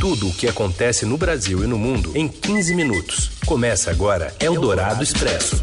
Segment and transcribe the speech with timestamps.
[0.00, 3.32] Tudo o que acontece no Brasil e no mundo em 15 minutos.
[3.44, 5.62] Começa agora Eldorado Expresso.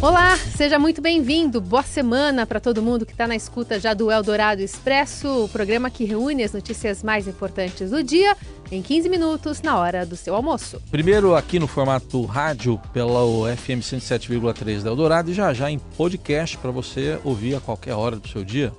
[0.00, 1.60] Olá, seja muito bem-vindo.
[1.60, 5.90] Boa semana para todo mundo que está na escuta já do Eldorado Expresso, o programa
[5.90, 8.36] que reúne as notícias mais importantes do dia
[8.70, 10.80] em 15 minutos na hora do seu almoço.
[10.92, 13.20] Primeiro aqui no formato rádio pela
[13.56, 18.14] FM 107,3 da Eldorado e já já em podcast para você ouvir a qualquer hora
[18.14, 18.72] do seu dia.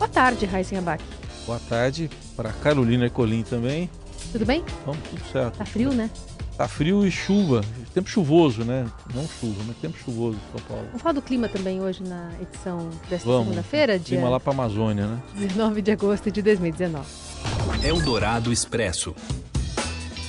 [0.00, 1.00] Boa tarde, Raíssen Abac.
[1.46, 3.88] Boa tarde para Carolina Colim também.
[4.32, 4.64] Tudo bem?
[4.84, 5.56] Vamos, tudo certo.
[5.56, 6.10] Tá frio, né?
[6.56, 7.60] Tá frio e chuva.
[7.94, 8.84] Tempo chuvoso, né?
[9.14, 10.86] Não chuva, mas tempo chuvoso em São Paulo.
[10.86, 15.06] Vamos falar do clima também hoje na edição desta segunda-feira, dia clima lá para Amazônia,
[15.06, 15.22] né?
[15.36, 17.06] 19 de agosto de 2019.
[17.84, 19.14] Eldorado Expresso.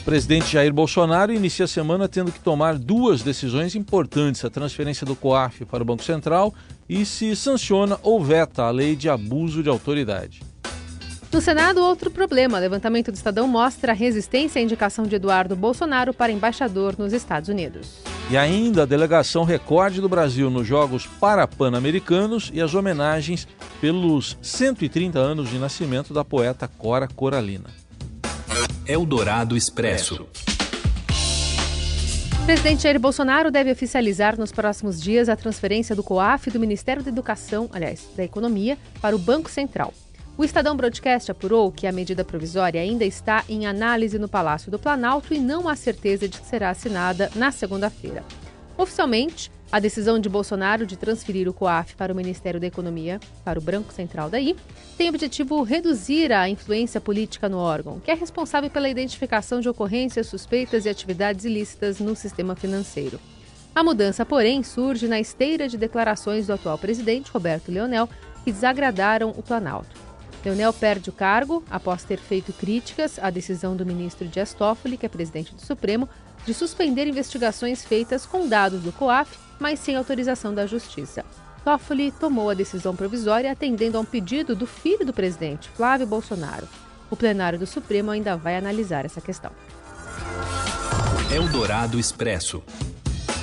[0.01, 5.05] O presidente Jair Bolsonaro inicia a semana tendo que tomar duas decisões importantes: a transferência
[5.05, 6.53] do COAF para o Banco Central
[6.87, 10.41] e se sanciona ou veta a lei de abuso de autoridade.
[11.31, 12.57] No Senado, outro problema.
[12.57, 17.11] O levantamento do Estadão mostra a resistência à indicação de Eduardo Bolsonaro para embaixador nos
[17.11, 17.97] Estados Unidos.
[18.29, 23.47] E ainda a delegação recorde do Brasil nos Jogos Parapan-Americanos e as homenagens
[23.81, 27.69] pelos 130 anos de nascimento da poeta Cora Coralina.
[28.85, 30.27] Eldorado Expresso.
[32.41, 37.03] O presidente Jair Bolsonaro deve oficializar nos próximos dias a transferência do COAF do Ministério
[37.03, 39.93] da Educação, aliás, da Economia, para o Banco Central.
[40.37, 44.77] O Estadão Broadcast apurou que a medida provisória ainda está em análise no Palácio do
[44.77, 48.23] Planalto e não há certeza de que será assinada na segunda-feira.
[48.77, 53.57] Oficialmente, a decisão de Bolsonaro de transferir o COAF para o Ministério da Economia, para
[53.57, 54.55] o Branco Central daí,
[54.95, 59.67] tem o objetivo reduzir a influência política no órgão, que é responsável pela identificação de
[59.67, 63.19] ocorrências suspeitas e atividades ilícitas no sistema financeiro.
[63.73, 68.07] A mudança, porém, surge na esteira de declarações do atual presidente, Roberto Leonel,
[68.43, 70.06] que desagradaram o Planalto.
[70.43, 75.05] Leonel perde o cargo após ter feito críticas à decisão do ministro Dias Toffoli, que
[75.05, 76.07] é presidente do Supremo,
[76.45, 81.25] de suspender investigações feitas com dados do COAF, mas sem autorização da Justiça.
[81.63, 86.67] Toffoli tomou a decisão provisória atendendo a um pedido do filho do presidente, Flávio Bolsonaro.
[87.09, 89.51] O plenário do Supremo ainda vai analisar essa questão.
[91.29, 92.63] Eldorado Expresso.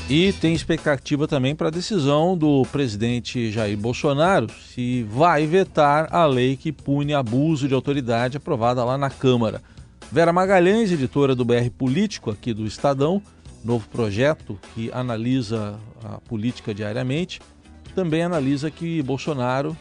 [0.08, 6.26] E tem expectativa também para a decisão do presidente Jair Bolsonaro se vai vetar a
[6.26, 9.62] lei que pune abuso de autoridade aprovada lá na Câmara.
[10.12, 13.22] Vera Magalhães, editora do BR Político aqui do Estadão,
[13.64, 17.40] novo projeto que analisa a política diariamente,
[17.94, 19.74] também analisa que Bolsonaro,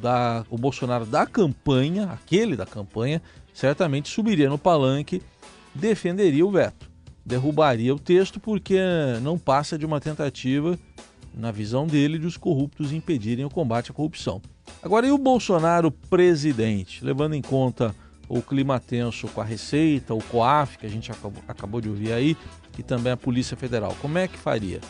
[0.00, 3.20] da, o Bolsonaro da campanha, aquele da campanha,
[3.52, 5.20] certamente subiria no palanque,
[5.74, 6.95] defenderia o veto
[7.26, 8.78] derrubaria o texto porque
[9.20, 10.78] não passa de uma tentativa,
[11.34, 14.40] na visão dele, de os corruptos impedirem o combate à corrupção.
[14.80, 17.94] Agora, e o Bolsonaro presidente, levando em conta
[18.28, 22.12] o clima tenso com a Receita, o COAF, que a gente acabou, acabou de ouvir
[22.12, 22.36] aí,
[22.78, 24.80] e também a Polícia Federal, como é que faria?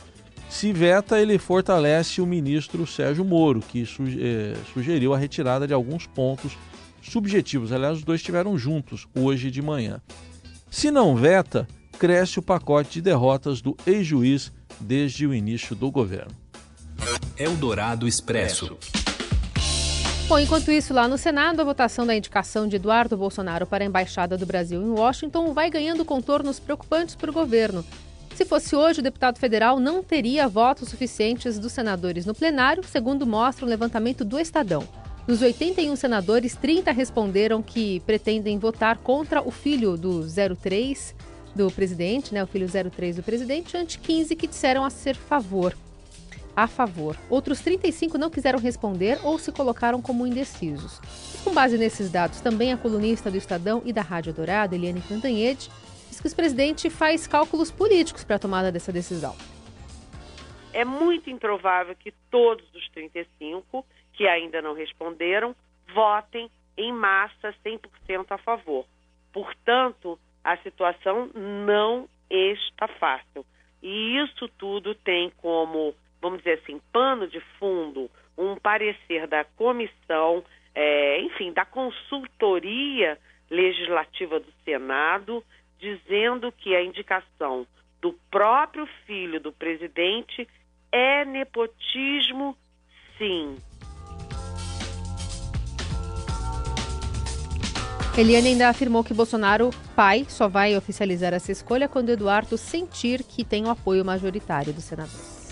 [0.48, 6.06] Se veta, ele fortalece o ministro Sérgio Moro, que eh, sugeriu a retirada de alguns
[6.06, 6.56] pontos
[7.02, 7.72] subjetivos.
[7.72, 10.00] Aliás, os dois estiveram juntos hoje de manhã.
[10.70, 16.32] Se não veta, cresce o pacote de derrotas do ex-juiz desde o início do governo.
[17.38, 18.76] Eldorado Expresso.
[20.28, 23.86] Bom, enquanto isso, lá no Senado, a votação da indicação de Eduardo Bolsonaro para a
[23.86, 27.84] Embaixada do Brasil em Washington vai ganhando contornos preocupantes para o governo.
[28.34, 33.26] Se fosse hoje, o deputado federal não teria votos suficientes dos senadores no plenário, segundo
[33.26, 34.86] mostra um levantamento do Estadão.
[35.26, 41.14] Dos 81 senadores, 30 responderam que pretendem votar contra o filho do 03
[41.56, 45.74] do presidente, né, o filho 03 do presidente, ante 15 que disseram a ser favor.
[46.54, 47.16] A favor.
[47.28, 51.00] Outros 35 não quiseram responder ou se colocaram como indecisos.
[51.34, 55.00] E com base nesses dados, também a colunista do Estadão e da Rádio Dourado, Eliane
[55.00, 55.70] Cantanhede,
[56.08, 59.34] diz que o presidente faz cálculos políticos para a tomada dessa decisão.
[60.72, 65.54] É muito improvável que todos os 35 que ainda não responderam
[65.94, 68.86] votem em massa 100% a favor.
[69.32, 73.44] Portanto, a situação não está fácil.
[73.82, 78.08] E isso tudo tem como, vamos dizer assim, pano de fundo
[78.38, 83.18] um parecer da comissão, é, enfim, da consultoria
[83.50, 85.42] legislativa do Senado,
[85.80, 87.66] dizendo que a indicação
[88.00, 90.46] do próprio filho do presidente
[90.92, 92.56] é nepotismo,
[93.18, 93.56] sim.
[98.18, 103.44] Eliane ainda afirmou que Bolsonaro, pai, só vai oficializar essa escolha quando Eduardo sentir que
[103.44, 105.50] tem o apoio majoritário dos senadores.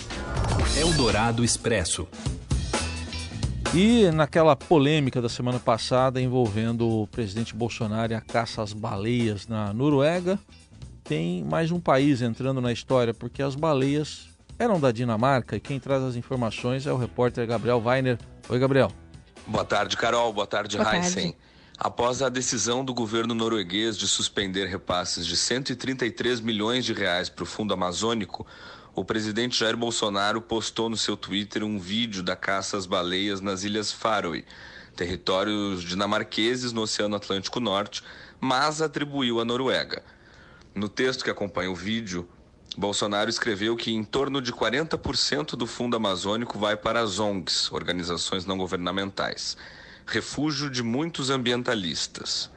[0.75, 2.09] Eldorado Expresso.
[3.75, 9.47] E naquela polêmica da semana passada envolvendo o presidente Bolsonaro e a caça às baleias
[9.47, 10.39] na Noruega,
[11.03, 14.29] tem mais um país entrando na história, porque as baleias
[14.59, 18.17] eram da Dinamarca e quem traz as informações é o repórter Gabriel Weiner.
[18.49, 18.91] Oi, Gabriel.
[19.47, 20.33] Boa tarde, Carol.
[20.33, 21.33] Boa tarde, Boa Heisen.
[21.33, 21.54] Tarde.
[21.77, 27.43] Após a decisão do governo norueguês de suspender repasses de 133 milhões de reais para
[27.43, 28.47] o Fundo Amazônico,
[28.95, 33.65] o presidente Jair Bolsonaro postou no seu Twitter um vídeo da caça às baleias nas
[33.65, 34.45] Ilhas Faroe,
[34.95, 38.05] territórios dinamarqueses no Oceano Atlântico Norte,
[38.41, 40.01] mas atribuiu à Noruega.
[40.77, 42.29] No texto que acompanha o vídeo,
[42.77, 48.47] Bolsonaro escreveu que em torno de 40% do fundo amazônico vai para as ONGs, organizações
[48.47, 49.57] não governamentais,
[50.07, 52.51] refúgio de muitos ambientalistas.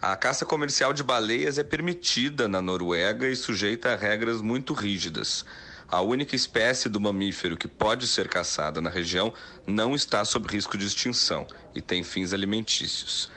[0.00, 5.44] A caça comercial de baleias é permitida na Noruega e sujeita a regras muito rígidas.
[5.88, 9.32] A única espécie do mamífero que pode ser caçada na região
[9.66, 13.30] não está sob risco de extinção e tem fins alimentícios.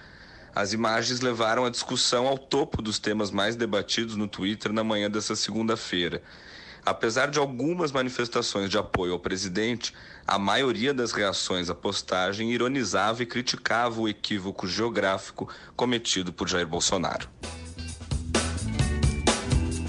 [0.55, 5.11] As imagens levaram a discussão ao topo dos temas mais debatidos no Twitter na manhã
[5.11, 6.23] dessa segunda-feira.
[6.85, 9.91] Apesar de algumas manifestações de apoio ao presidente,
[10.27, 16.67] a maioria das reações à postagem ironizava e criticava o equívoco geográfico cometido por Jair
[16.67, 17.27] Bolsonaro.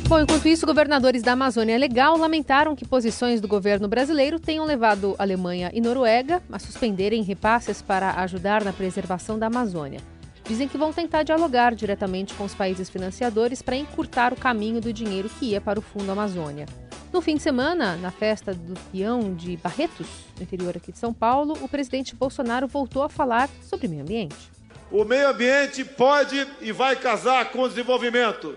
[0.08, 5.16] Bom, enquanto isso, governadores da Amazônia Legal lamentaram que posições do governo brasileiro tenham levado
[5.18, 10.00] Alemanha e Noruega a suspenderem repasses para ajudar na preservação da Amazônia.
[10.44, 14.92] Dizem que vão tentar dialogar diretamente com os países financiadores para encurtar o caminho do
[14.92, 16.66] dinheiro que ia para o Fundo Amazônia.
[17.16, 21.14] No fim de semana, na festa do peão de Barretos, no interior aqui de São
[21.14, 24.36] Paulo, o presidente Bolsonaro voltou a falar sobre meio ambiente.
[24.90, 28.54] O meio ambiente pode e vai casar com o desenvolvimento.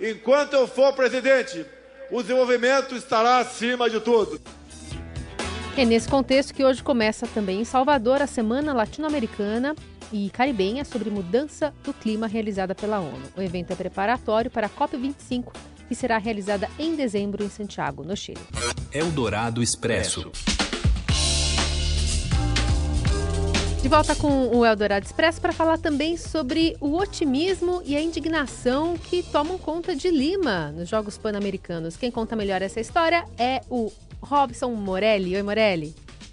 [0.00, 1.64] Enquanto eu for presidente,
[2.10, 4.40] o desenvolvimento estará acima de tudo.
[5.76, 9.76] É nesse contexto que hoje começa também em Salvador a Semana Latino-Americana
[10.12, 13.22] e Caribenha sobre mudança do clima realizada pela ONU.
[13.36, 15.52] O evento é preparatório para a COP25,
[15.90, 18.38] que será realizada em dezembro em Santiago, no Chile.
[18.92, 20.30] Eldorado Expresso.
[23.82, 28.96] De volta com o Eldorado Expresso para falar também sobre o otimismo e a indignação
[28.96, 31.96] que tomam conta de Lima nos Jogos Pan-Americanos.
[31.96, 33.90] Quem conta melhor essa história é o
[34.22, 35.34] Robson Morelli.
[35.34, 35.92] Oi, Morelli.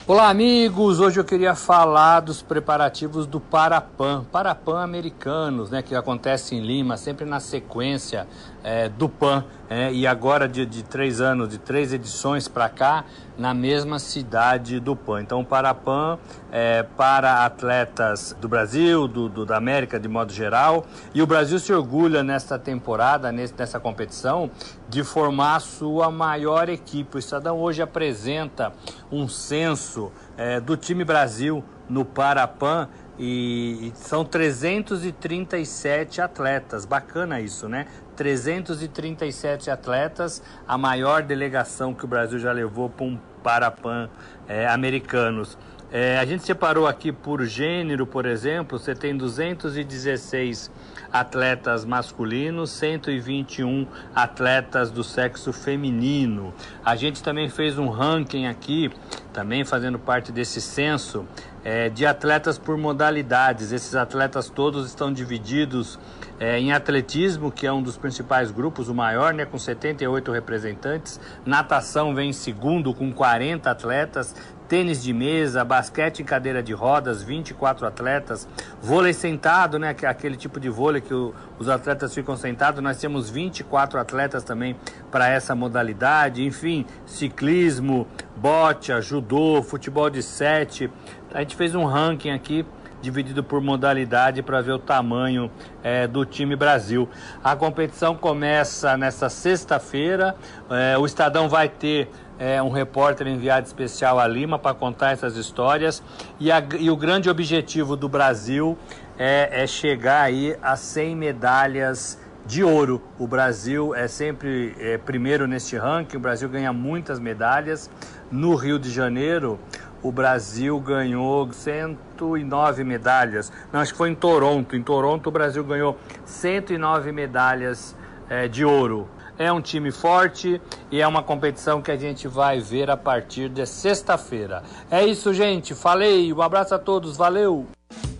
[0.10, 1.02] Olá, amigos!
[1.02, 6.96] Hoje eu queria falar dos preparativos do Parapan, Parapan americanos, né, que acontece em Lima,
[6.96, 8.26] sempre na sequência
[8.68, 13.06] é, do PAN, é, e agora de, de três anos, de três edições para cá,
[13.38, 15.22] na mesma cidade do PAN.
[15.22, 16.20] Então, o Parapan
[16.52, 21.60] é para atletas do Brasil, do, do, da América de modo geral, e o Brasil
[21.60, 24.52] se orgulha nesta temporada, nessa competição,
[24.90, 27.16] de formar a sua maior equipe.
[27.16, 28.74] O Estadão hoje apresenta
[29.10, 36.86] um censo é, do time Brasil no Parapan e, e são 337 atletas.
[36.86, 37.88] Bacana isso, né?
[38.18, 44.10] 337 atletas, a maior delegação que o Brasil já levou para um Parapan
[44.48, 45.58] é, americanos.
[45.90, 50.70] É, a gente separou aqui por gênero, por exemplo, você tem 216
[51.12, 56.54] atletas masculinos, 121 atletas do sexo feminino.
[56.84, 58.92] A gente também fez um ranking aqui,
[59.32, 61.26] também fazendo parte desse censo,
[61.64, 63.72] é, de atletas por modalidades.
[63.72, 65.98] Esses atletas todos estão divididos
[66.40, 71.20] é, em atletismo, que é um dos principais grupos, o maior, né, com 78 representantes.
[71.46, 74.36] Natação vem em segundo, com 40 atletas
[74.68, 78.48] tênis de mesa, basquete em cadeira de rodas, 24 atletas,
[78.82, 82.98] vôlei sentado, né, é aquele tipo de vôlei que o, os atletas ficam sentados, nós
[82.98, 84.76] temos 24 atletas também
[85.12, 90.92] para essa modalidade, enfim, ciclismo, bote, judô, futebol de sete.
[91.34, 92.66] A gente fez um ranking aqui
[93.02, 95.52] dividido por modalidade para ver o tamanho
[95.84, 97.08] é, do time Brasil.
[97.44, 100.36] A competição começa nesta sexta-feira.
[100.70, 105.36] É, o Estadão vai ter é, um repórter enviado especial a Lima para contar essas
[105.36, 106.04] histórias.
[106.40, 108.78] E, a, e, o grande objetivo do Brasil
[109.18, 113.02] é, é, chegar aí a 100 medalhas de ouro.
[113.20, 117.90] O Brasil é sempre é, primeiro neste ranking, o Brasil ganha muitas medalhas.
[118.32, 119.60] No Rio de Janeiro,
[120.02, 123.52] o Brasil ganhou 109 medalhas.
[123.72, 124.76] Não, acho que foi em Toronto.
[124.76, 127.96] Em Toronto, o Brasil ganhou 109 medalhas
[128.30, 129.08] é, de ouro.
[129.40, 130.60] É um time forte
[130.92, 134.64] e é uma competição que a gente vai ver a partir de sexta-feira.
[134.90, 135.76] É isso, gente.
[135.76, 136.34] Falei.
[136.34, 137.16] Um abraço a todos.
[137.16, 137.68] Valeu.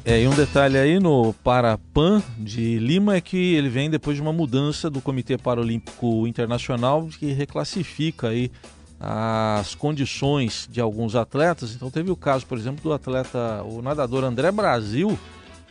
[0.06, 4.22] É, e um detalhe aí no Parapan de Lima é que ele vem depois de
[4.22, 8.50] uma mudança do Comitê Paralímpico Internacional que reclassifica aí
[9.00, 11.74] as condições de alguns atletas.
[11.76, 15.18] Então teve o caso, por exemplo, do atleta, o nadador André Brasil,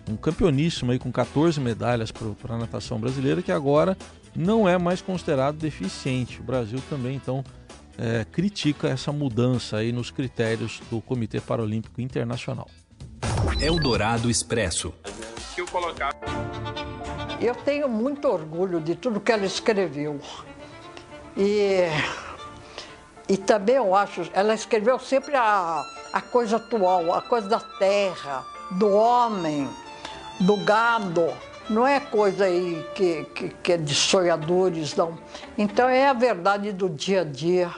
[0.09, 3.97] um campeoníssimo aí com 14 medalhas para a natação brasileira, que agora
[4.35, 6.41] não é mais considerado deficiente.
[6.41, 7.45] O Brasil também, então,
[7.99, 12.69] é, critica essa mudança aí nos critérios do Comitê Paralímpico Internacional.
[13.61, 14.93] Eldorado Expresso.
[17.41, 20.21] Eu tenho muito orgulho de tudo que ela escreveu.
[21.37, 21.89] E,
[23.29, 25.83] e também eu acho, ela escreveu sempre a,
[26.13, 29.69] a coisa atual, a coisa da terra, do homem,
[30.41, 31.33] do gado.
[31.69, 35.19] Não é coisa aí que, que, que é de sonhadores, não.
[35.59, 37.71] Então é a verdade do dia a dia.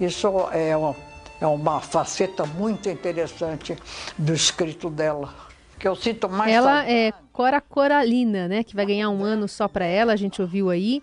[0.00, 0.96] Isso é uma,
[1.40, 3.76] é uma faceta muito interessante
[4.18, 5.32] do escrito dela.
[5.78, 6.52] Que eu sinto mais.
[6.52, 6.92] Ela saudade.
[6.92, 8.62] é Cora Coralina, né?
[8.62, 11.02] Que vai ganhar um ano só para ela, a gente ouviu aí.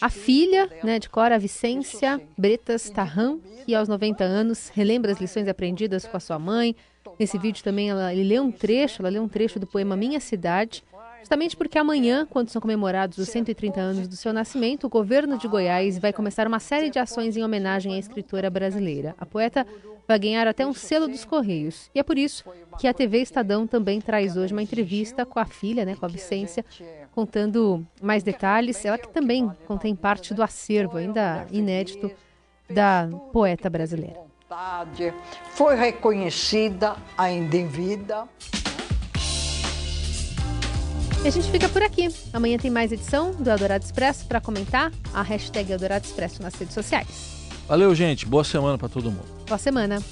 [0.00, 5.46] A filha né, de Cora, Vicência Bretas Tarran, que aos 90 anos relembra as lições
[5.46, 6.74] aprendidas com a sua mãe.
[7.18, 10.82] Nesse vídeo também ela lê um trecho, ela lê um trecho do poema Minha Cidade,
[11.20, 15.46] justamente porque amanhã, quando são comemorados os 130 anos do seu nascimento, o governo de
[15.46, 19.14] Goiás vai começar uma série de ações em homenagem à escritora brasileira.
[19.18, 19.66] A poeta
[20.06, 21.90] vai ganhar até um selo dos Correios.
[21.94, 22.44] E é por isso
[22.78, 26.08] que a TV Estadão também traz hoje uma entrevista com a filha, né, com a
[26.08, 26.64] Vicência,
[27.12, 28.84] contando mais detalhes.
[28.84, 32.10] Ela que também contém parte do acervo, ainda inédito,
[32.68, 34.31] da poeta brasileira.
[35.54, 38.28] Foi reconhecida ainda em vida.
[41.24, 42.08] E a gente fica por aqui.
[42.32, 46.74] Amanhã tem mais edição do Eldorado Expresso para comentar a hashtag Eldorado Expresso nas redes
[46.74, 47.06] sociais.
[47.68, 48.26] Valeu, gente.
[48.26, 49.26] Boa semana para todo mundo.
[49.46, 50.02] Boa semana.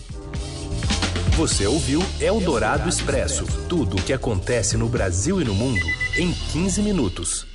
[1.36, 5.84] Você ouviu Eldorado Expresso tudo o que acontece no Brasil e no mundo
[6.16, 7.49] em 15 minutos.